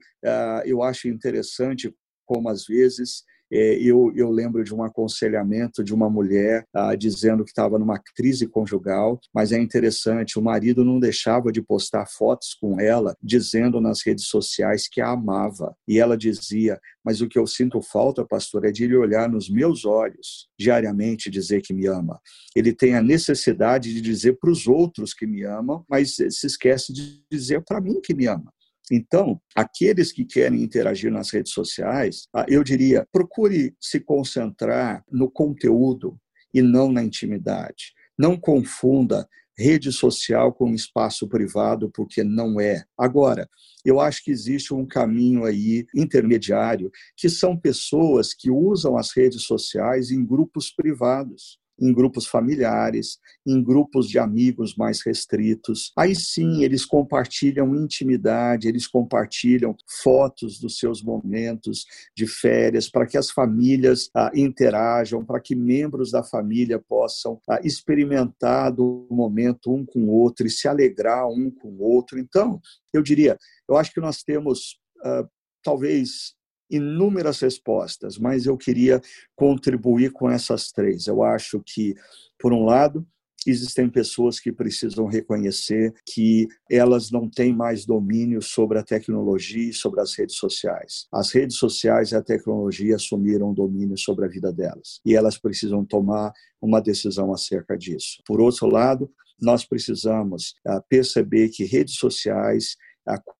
[0.65, 1.93] eu acho interessante
[2.25, 3.23] como às vezes
[3.55, 8.47] eu, eu lembro de um aconselhamento de uma mulher ah, dizendo que estava numa crise
[8.47, 14.03] conjugal, mas é interessante, o marido não deixava de postar fotos com ela, dizendo nas
[14.03, 15.75] redes sociais que a amava.
[15.87, 19.49] E ela dizia: Mas o que eu sinto falta, pastor, é de ele olhar nos
[19.49, 22.19] meus olhos diariamente dizer que me ama.
[22.55, 26.93] Ele tem a necessidade de dizer para os outros que me amam, mas se esquece
[26.93, 28.51] de dizer para mim que me ama.
[28.91, 35.31] Então, aqueles que querem interagir nas redes sociais, ah, eu diria, procure se concentrar no
[35.31, 36.19] conteúdo
[36.53, 37.93] e não na intimidade.
[38.17, 42.83] Não confunda rede social com espaço privado, porque não é.
[42.97, 43.47] Agora,
[43.85, 49.43] eu acho que existe um caminho aí intermediário, que são pessoas que usam as redes
[49.43, 55.91] sociais em grupos privados em grupos familiares, em grupos de amigos mais restritos.
[55.97, 63.17] Aí sim, eles compartilham intimidade, eles compartilham fotos dos seus momentos de férias, para que
[63.17, 69.85] as famílias ah, interajam, para que membros da família possam ah, experimentar do momento um
[69.85, 72.19] com o outro e se alegrar um com o outro.
[72.19, 72.59] Então,
[72.93, 74.79] eu diria, eu acho que nós temos.
[75.03, 75.27] Ah,
[75.63, 76.35] talvez
[76.75, 79.01] inúmeras respostas, mas eu queria
[79.35, 81.07] contribuir com essas três.
[81.07, 81.95] Eu acho que,
[82.39, 83.05] por um lado,
[83.45, 89.73] existem pessoas que precisam reconhecer que elas não têm mais domínio sobre a tecnologia e
[89.73, 91.07] sobre as redes sociais.
[91.11, 95.85] As redes sociais e a tecnologia assumiram domínio sobre a vida delas e elas precisam
[95.85, 98.21] tomar uma decisão acerca disso.
[98.25, 99.11] Por outro lado,
[99.41, 102.77] nós precisamos ah, perceber que redes sociais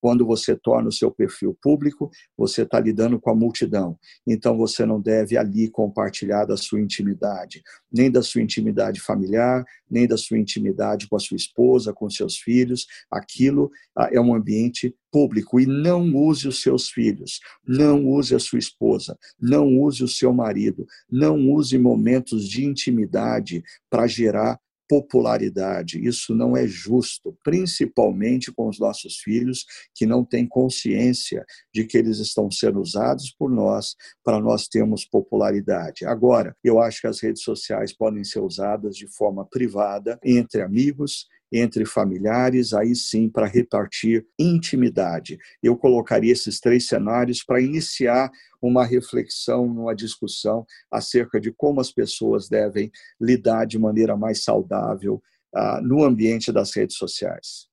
[0.01, 3.97] quando você torna o seu perfil público, você está lidando com a multidão.
[4.27, 10.07] Então, você não deve ali compartilhar da sua intimidade, nem da sua intimidade familiar, nem
[10.07, 12.85] da sua intimidade com a sua esposa, com seus filhos.
[13.09, 18.39] Aquilo ah, é um ambiente público e não use os seus filhos, não use a
[18.39, 26.05] sua esposa, não use o seu marido, não use momentos de intimidade para gerar popularidade.
[26.05, 29.65] Isso não é justo, principalmente com os nossos filhos
[29.95, 35.05] que não têm consciência de que eles estão sendo usados por nós para nós termos
[35.05, 36.05] popularidade.
[36.05, 41.27] Agora, eu acho que as redes sociais podem ser usadas de forma privada entre amigos,
[41.53, 45.37] entre familiares, aí sim para repartir intimidade.
[45.61, 51.91] Eu colocaria esses três cenários para iniciar uma reflexão, uma discussão acerca de como as
[51.91, 52.91] pessoas devem
[53.21, 55.21] lidar de maneira mais saudável
[55.55, 57.72] uh, no ambiente das redes sociais.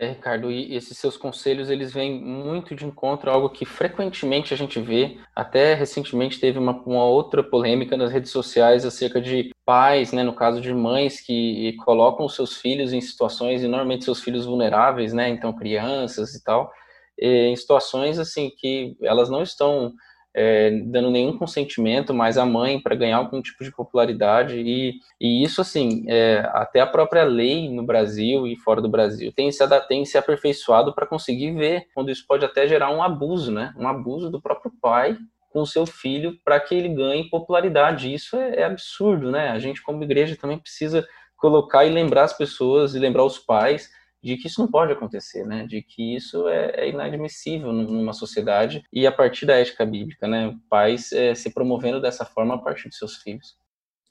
[0.00, 4.54] É, Ricardo, e esses seus conselhos, eles vêm muito de encontro a algo que frequentemente
[4.54, 9.50] a gente vê, até recentemente teve uma, uma outra polêmica nas redes sociais acerca de
[9.62, 14.06] pais, né, no caso de mães que colocam os seus filhos em situações, e normalmente
[14.06, 16.72] seus filhos vulneráveis, né, então crianças e tal,
[17.18, 19.92] em situações assim que elas não estão
[20.34, 25.42] é, dando nenhum consentimento mais à mãe para ganhar algum tipo de popularidade e, e
[25.42, 29.64] isso assim é, até a própria lei no Brasil e fora do Brasil tem se,
[29.88, 33.74] tem se aperfeiçoado para conseguir ver quando isso pode até gerar um abuso, né?
[33.76, 35.16] Um abuso do próprio pai
[35.50, 38.12] com o seu filho para que ele ganhe popularidade.
[38.12, 39.50] Isso é, é absurdo, né?
[39.50, 41.06] A gente como igreja também precisa
[41.36, 43.90] colocar e lembrar as pessoas e lembrar os pais
[44.22, 45.66] de que isso não pode acontecer, né?
[45.66, 50.56] De que isso é, é inadmissível numa sociedade e a partir da ética bíblica, né?
[50.68, 53.56] Pais é, se promovendo dessa forma a partir de seus filhos.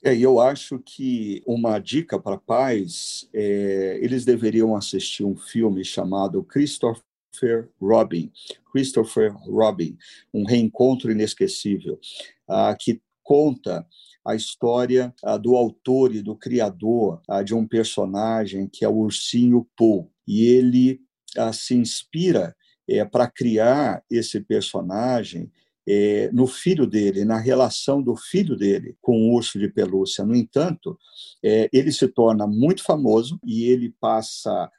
[0.02, 6.42] É, eu acho que uma dica para pais, é, eles deveriam assistir um filme chamado
[6.42, 8.32] Christopher Robin,
[8.72, 9.96] Christopher Robin,
[10.32, 12.00] um reencontro inesquecível,
[12.48, 13.86] ah, que conta
[14.24, 18.96] a história ah, do autor e do criador ah, de um personagem que é o
[18.96, 20.10] ursinho Pooh.
[20.26, 21.00] E ele
[21.36, 22.54] ah, se inspira
[22.88, 25.50] é, para criar esse personagem
[25.88, 30.24] é, no filho dele, na relação do filho dele com o urso de pelúcia.
[30.24, 30.98] No entanto,
[31.42, 34.70] é, ele se torna muito famoso e ele passa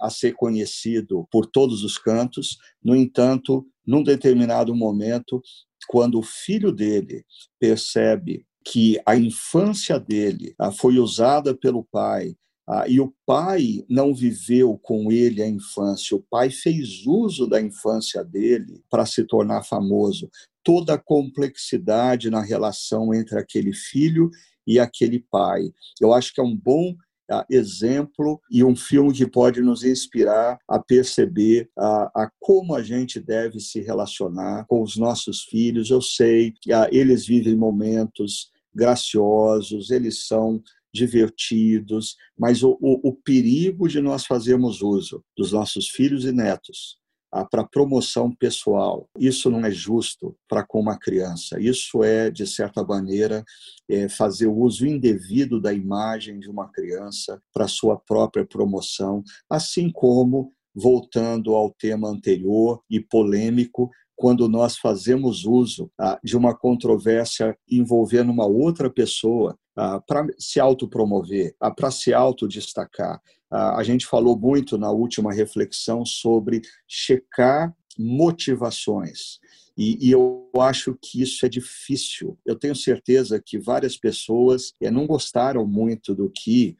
[0.00, 2.58] a ser conhecido por todos os cantos.
[2.80, 5.42] No entanto, num determinado momento,
[5.88, 7.24] quando o filho dele
[7.58, 12.34] percebe que a infância dele ah, foi usada pelo pai
[12.66, 17.60] ah, e o pai não viveu com ele a infância, o pai fez uso da
[17.60, 20.30] infância dele para se tornar famoso.
[20.62, 24.30] Toda a complexidade na relação entre aquele filho
[24.66, 25.70] e aquele pai.
[26.00, 26.94] Eu acho que é um bom
[27.30, 32.82] ah, exemplo e um filme que pode nos inspirar a perceber a, a, como a
[32.82, 35.90] gente deve se relacionar com os nossos filhos.
[35.90, 40.62] Eu sei que eles vivem momentos graciosos, eles são
[40.92, 46.98] divertidos, mas o, o, o perigo de nós fazermos uso dos nossos filhos e netos
[47.34, 51.60] ah, para promoção pessoal, isso não é justo para com uma criança.
[51.60, 53.44] Isso é, de certa maneira,
[53.88, 59.90] é fazer o uso indevido da imagem de uma criança para sua própria promoção, assim
[59.90, 67.56] como voltando ao tema anterior e polêmico, quando nós fazemos uso ah, de uma controvérsia
[67.70, 73.20] envolvendo uma outra pessoa ah, para se autopromover, ah, para se autodestacar.
[73.50, 79.38] a gente falou muito na última reflexão sobre checar motivações.
[79.76, 82.38] E, e, eu acho que isso é difícil.
[82.44, 86.76] Eu tenho certeza que várias pessoas eh, não gostaram muito do que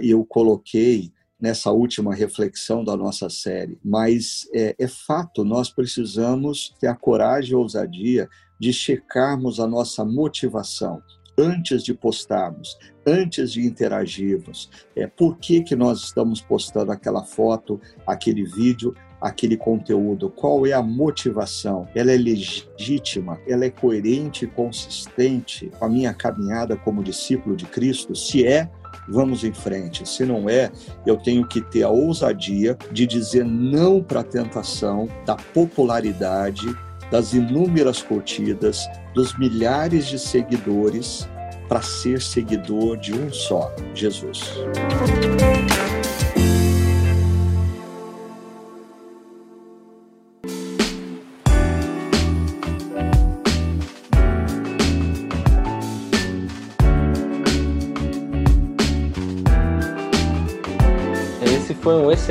[0.00, 6.88] eu coloquei nessa última reflexão da nossa série, mas é, é fato, nós precisamos ter
[6.88, 8.28] a coragem e a ousadia
[8.58, 11.02] de checarmos a nossa motivação
[11.38, 12.76] antes de postarmos,
[13.06, 14.68] antes de interagirmos.
[14.94, 20.28] É, por que, que nós estamos postando aquela foto, aquele vídeo, aquele conteúdo?
[20.28, 21.88] Qual é a motivação?
[21.94, 23.40] Ela é legítima?
[23.46, 28.14] Ela é coerente e consistente com a minha caminhada como discípulo de Cristo?
[28.14, 28.70] Se é,
[29.10, 30.08] vamos em frente.
[30.08, 30.70] Se não é,
[31.06, 36.66] eu tenho que ter a ousadia de dizer não para a tentação da popularidade,
[37.10, 41.28] das inúmeras curtidas, dos milhares de seguidores
[41.68, 44.54] para ser seguidor de um só, Jesus.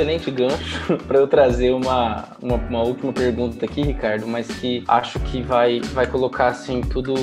[0.00, 5.20] Excelente gancho para eu trazer uma, uma, uma, última pergunta aqui, Ricardo, mas que acho
[5.20, 7.14] que vai, vai colocar assim tudo,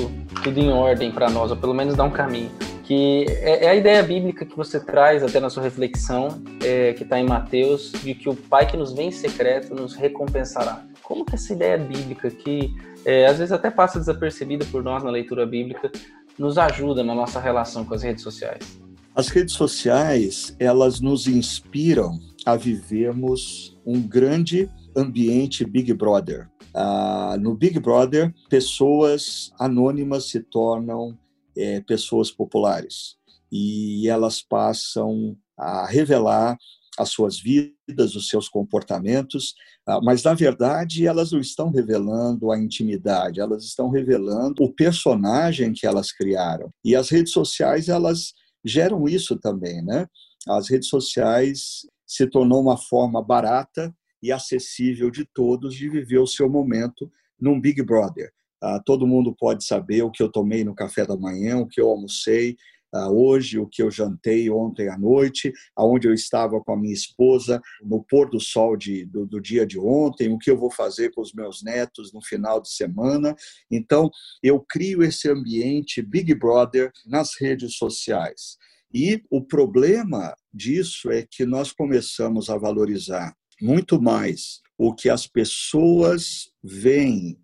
[0.44, 2.50] tudo em ordem para nós, ou pelo menos dar um caminho.
[2.84, 7.02] Que é, é, a ideia bíblica que você traz até na sua reflexão, é, que
[7.02, 10.84] está em Mateus, de que o Pai que nos vem em secreto nos recompensará.
[11.02, 12.74] Como que essa ideia bíblica, que
[13.04, 15.90] é, às vezes até passa desapercebida por nós na leitura bíblica,
[16.38, 18.80] nos ajuda na nossa relação com as redes sociais?
[19.14, 22.18] As redes sociais, elas nos inspiram
[22.48, 26.48] a vivermos um grande ambiente Big Brother.
[26.72, 31.18] Ah, no Big Brother, pessoas anônimas se tornam
[31.54, 33.16] é, pessoas populares
[33.52, 36.56] e elas passam a revelar
[36.98, 39.54] as suas vidas, os seus comportamentos,
[39.86, 45.74] ah, mas na verdade elas não estão revelando a intimidade, elas estão revelando o personagem
[45.74, 46.70] que elas criaram.
[46.82, 48.32] E as redes sociais elas
[48.64, 50.06] geram isso também, né?
[50.48, 56.26] As redes sociais se tornou uma forma barata e acessível de todos de viver o
[56.26, 58.32] seu momento num Big Brother.
[58.60, 61.80] Ah, todo mundo pode saber o que eu tomei no café da manhã, o que
[61.80, 62.56] eu almocei
[62.92, 66.94] ah, hoje, o que eu jantei ontem à noite, aonde eu estava com a minha
[66.94, 70.70] esposa no pôr do sol de, do, do dia de ontem, o que eu vou
[70.70, 73.36] fazer com os meus netos no final de semana.
[73.70, 74.10] Então,
[74.42, 78.56] eu crio esse ambiente Big Brother nas redes sociais.
[78.92, 83.32] E o problema disso é que nós começamos a valorizar
[83.62, 87.40] muito mais o que as pessoas veem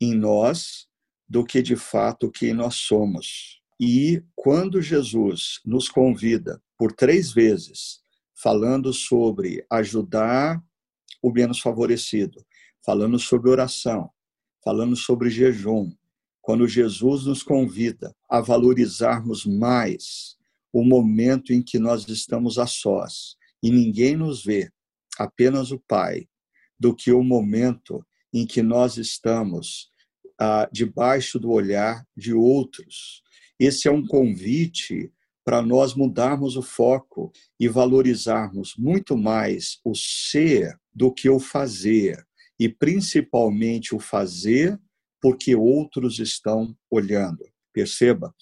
[0.00, 0.86] em nós
[1.28, 3.60] do que de fato quem nós somos.
[3.80, 8.00] E quando Jesus nos convida por três vezes,
[8.34, 10.62] falando sobre ajudar
[11.22, 12.44] o menos favorecido,
[12.84, 14.10] falando sobre oração,
[14.62, 15.92] falando sobre jejum,
[16.42, 20.36] quando Jesus nos convida a valorizarmos mais
[20.74, 24.68] o momento em que nós estamos a sós e ninguém nos vê,
[25.16, 26.26] apenas o Pai,
[26.78, 29.88] do que o momento em que nós estamos
[30.38, 33.22] ah, debaixo do olhar de outros.
[33.56, 35.12] Esse é um convite
[35.44, 42.26] para nós mudarmos o foco e valorizarmos muito mais o ser do que o fazer,
[42.58, 44.76] e principalmente o fazer
[45.20, 47.44] porque outros estão olhando.
[47.72, 48.34] Perceba,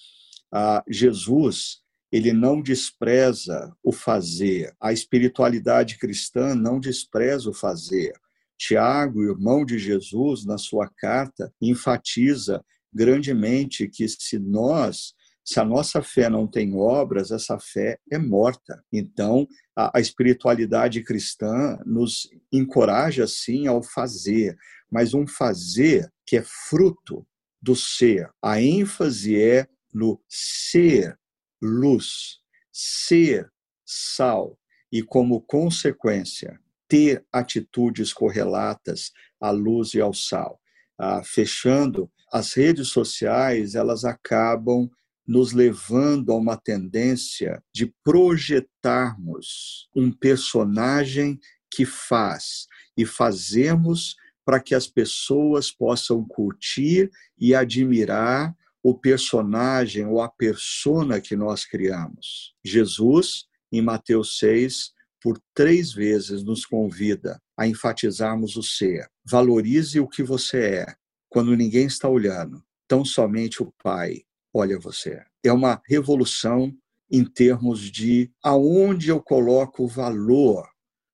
[0.50, 1.81] ah, Jesus
[2.12, 4.76] ele não despreza o fazer.
[4.78, 8.12] A espiritualidade cristã não despreza o fazer.
[8.58, 16.02] Tiago, irmão de Jesus, na sua carta, enfatiza grandemente que se nós, se a nossa
[16.02, 18.84] fé não tem obras, essa fé é morta.
[18.92, 24.54] Então, a, a espiritualidade cristã nos encoraja sim ao fazer,
[24.90, 27.26] mas um fazer que é fruto
[27.60, 28.30] do ser.
[28.42, 31.18] A ênfase é no ser
[31.62, 32.40] luz,
[32.72, 33.50] ser
[33.86, 34.58] sal
[34.90, 40.60] e, como consequência, ter atitudes correlatas à luz e ao sal.
[40.98, 44.90] Ah, fechando, as redes sociais elas acabam
[45.26, 51.38] nos levando a uma tendência de projetarmos um personagem
[51.70, 60.20] que faz e fazemos para que as pessoas possam curtir e admirar o personagem ou
[60.20, 62.54] a persona que nós criamos.
[62.64, 69.08] Jesus, em Mateus 6, por três vezes nos convida a enfatizarmos o ser.
[69.24, 70.86] Valorize o que você é
[71.28, 72.62] quando ninguém está olhando.
[72.88, 74.22] Tão somente o Pai
[74.52, 75.22] olha você.
[75.44, 76.76] É uma revolução
[77.10, 80.68] em termos de aonde eu coloco o valor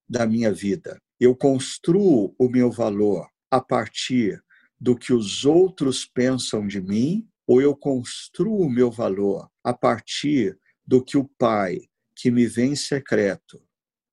[0.09, 0.99] da minha vida.
[1.21, 4.43] Eu construo o meu valor a partir
[4.81, 10.59] do que os outros pensam de mim ou eu construo o meu valor a partir
[10.87, 11.81] do que o Pai,
[12.15, 13.59] que me vê em secreto,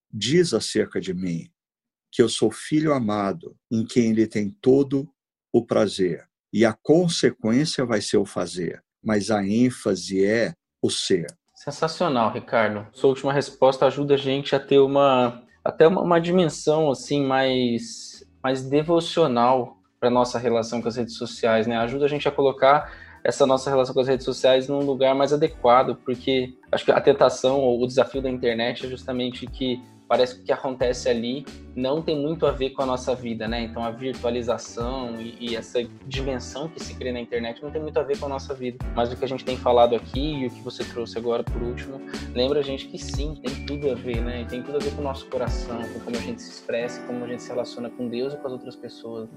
[0.09, 1.49] diz acerca de mim,
[2.09, 5.05] que eu sou filho amado, em quem ele tem todo
[5.51, 6.25] o prazer.
[6.53, 11.27] E a consequência vai ser o fazer, mas a ênfase é o ser.
[11.53, 12.87] Sensacional, Ricardo.
[12.93, 18.23] Sua última resposta ajuda a gente a ter uma até uma, uma dimensão assim mais
[18.41, 21.77] mais devocional para nossa relação com as redes sociais, né?
[21.77, 25.33] Ajuda a gente a colocar essa nossa relação com as redes sociais num lugar mais
[25.33, 30.35] adequado, porque acho que a tentação ou o desafio da internet é justamente que parece
[30.35, 31.43] que o que acontece ali
[31.75, 33.63] não tem muito a ver com a nossa vida, né?
[33.63, 37.99] Então a virtualização e, e, essa dimensão que se cria na internet não tem muito
[37.99, 38.85] a ver com a nossa vida.
[38.95, 41.59] Mas o que a gente tem falado aqui e o que você trouxe agora por
[41.63, 41.99] último,
[42.35, 44.45] lembra a gente que sim, tem tudo a ver, né?
[44.47, 47.25] tem tudo a ver com o nosso coração, com como a gente se expressa, como
[47.25, 49.27] a gente se relaciona com Deus e com as outras pessoas.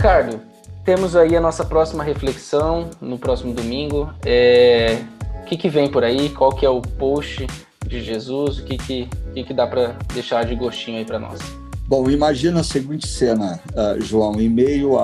[0.00, 0.40] Ricardo,
[0.82, 4.10] temos aí a nossa próxima reflexão no próximo domingo.
[4.24, 4.94] É...
[5.42, 6.30] O que, que vem por aí?
[6.30, 7.46] Qual que é o post
[7.86, 8.60] de Jesus?
[8.60, 11.38] O que, que, que, que dá para deixar de gostinho aí para nós?
[11.86, 14.40] Bom, imagina a seguinte cena, uh, João.
[14.40, 14.98] Em meio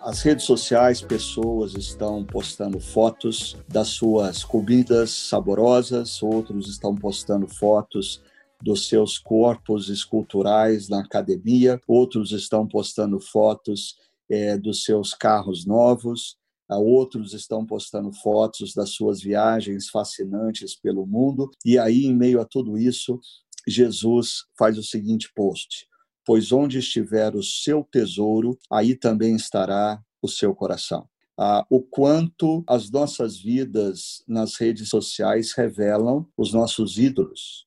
[0.00, 8.22] às redes sociais, pessoas estão postando fotos das suas comidas saborosas, outros estão postando fotos
[8.62, 16.36] dos seus corpos esculturais na academia, outros estão postando fotos é, dos seus carros novos,
[16.76, 22.44] outros estão postando fotos das suas viagens fascinantes pelo mundo, e aí, em meio a
[22.44, 23.18] tudo isso,
[23.66, 25.86] Jesus faz o seguinte post:
[26.24, 31.08] Pois onde estiver o seu tesouro, aí também estará o seu coração.
[31.40, 37.64] Ah, o quanto as nossas vidas nas redes sociais revelam os nossos ídolos,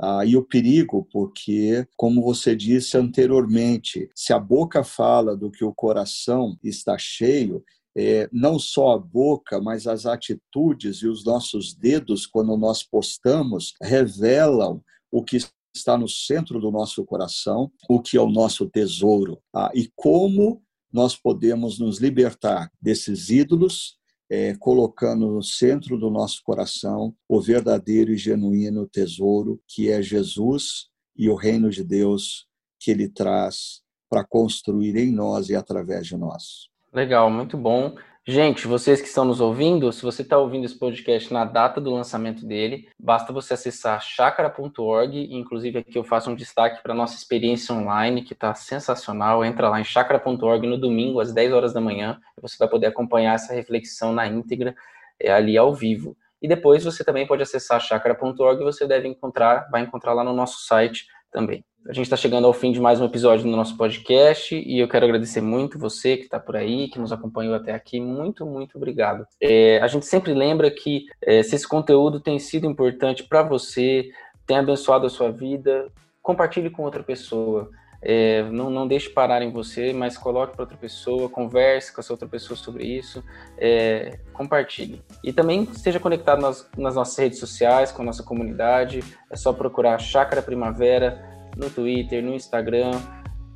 [0.00, 5.64] ah, e o perigo, porque, como você disse anteriormente, se a boca fala do que
[5.64, 7.62] o coração está cheio,
[7.96, 13.74] é, não só a boca, mas as atitudes e os nossos dedos, quando nós postamos,
[13.80, 14.82] revelam
[15.12, 15.38] o que
[15.74, 19.40] está no centro do nosso coração, o que é o nosso tesouro.
[19.54, 23.96] Ah, e como nós podemos nos libertar desses ídolos
[24.34, 30.88] é, colocando no centro do nosso coração o verdadeiro e genuíno tesouro que é Jesus
[31.16, 32.48] e o reino de Deus
[32.80, 36.68] que ele traz para construir em nós e através de nós.
[36.92, 37.94] Legal, muito bom.
[38.26, 41.90] Gente, vocês que estão nos ouvindo, se você está ouvindo esse podcast na data do
[41.90, 47.16] lançamento dele, basta você acessar chakra.org, inclusive aqui eu faço um destaque para a nossa
[47.16, 49.44] experiência online, que está sensacional.
[49.44, 52.86] Entra lá em chakra.org no domingo, às 10 horas da manhã, e você vai poder
[52.86, 54.74] acompanhar essa reflexão na íntegra,
[55.20, 56.16] é, ali ao vivo.
[56.40, 60.32] E depois você também pode acessar chakra.org e você deve encontrar, vai encontrar lá no
[60.32, 61.62] nosso site também.
[61.86, 64.88] A gente está chegando ao fim de mais um episódio do nosso podcast e eu
[64.88, 68.00] quero agradecer muito você que está por aí, que nos acompanhou até aqui.
[68.00, 69.26] Muito, muito obrigado.
[69.38, 74.08] É, a gente sempre lembra que é, se esse conteúdo tem sido importante para você,
[74.46, 75.88] tem abençoado a sua vida,
[76.22, 77.68] compartilhe com outra pessoa.
[78.00, 82.14] É, não, não deixe parar em você, mas coloque para outra pessoa, converse com essa
[82.14, 83.22] outra pessoa sobre isso,
[83.58, 85.02] é, compartilhe.
[85.22, 89.04] E também esteja conectado nas, nas, nossas redes sociais, com a nossa comunidade.
[89.30, 92.92] É só procurar Chácara Primavera no Twitter, no Instagram,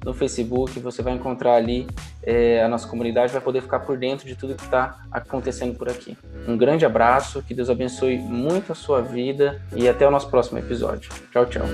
[0.05, 1.87] no Facebook, você vai encontrar ali
[2.23, 5.89] é, a nossa comunidade, vai poder ficar por dentro de tudo que está acontecendo por
[5.89, 6.17] aqui.
[6.47, 10.59] Um grande abraço, que Deus abençoe muito a sua vida e até o nosso próximo
[10.59, 11.11] episódio.
[11.33, 11.67] Tchau, tchau.